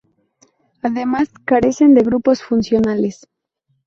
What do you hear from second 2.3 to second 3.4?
funcionales.